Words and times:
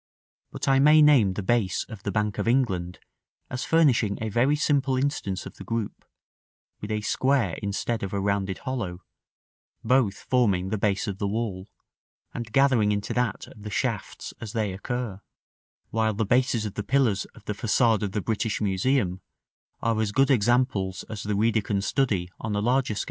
But 0.49 0.67
I 0.67 0.79
may 0.79 1.03
name 1.03 1.33
the 1.33 1.43
base 1.43 1.83
of 1.83 2.01
the 2.01 2.11
Bank 2.11 2.39
of 2.39 2.47
England 2.47 2.97
as 3.51 3.63
furnishing 3.65 4.17
a 4.19 4.29
very 4.29 4.55
simple 4.55 4.97
instance 4.97 5.45
of 5.45 5.57
the 5.57 5.63
group, 5.63 6.05
with 6.79 6.89
a 6.89 7.01
square 7.01 7.59
instead 7.61 8.01
of 8.01 8.11
a 8.11 8.19
rounded 8.19 8.57
hollow, 8.65 9.03
both 9.83 10.25
forming 10.27 10.69
the 10.69 10.77
base 10.79 11.05
of 11.05 11.19
the 11.19 11.27
wall, 11.27 11.67
and 12.33 12.51
gathering 12.51 12.91
into 12.91 13.13
that 13.13 13.45
of 13.45 13.61
the 13.61 13.69
shafts 13.69 14.33
as 14.41 14.53
they 14.53 14.73
occur; 14.73 15.21
while 15.91 16.15
the 16.15 16.25
bases 16.25 16.65
of 16.65 16.73
the 16.73 16.81
pillars 16.83 17.25
of 17.35 17.45
the 17.45 17.53
façade 17.53 18.01
of 18.01 18.11
the 18.11 18.21
British 18.21 18.59
Museum 18.59 19.21
are 19.83 20.01
as 20.01 20.11
good 20.11 20.31
examples 20.31 21.03
as 21.09 21.21
the 21.21 21.35
reader 21.35 21.61
can 21.61 21.79
study 21.79 22.27
on 22.39 22.55
a 22.55 22.59
larger 22.59 22.95
scale. 22.95 22.99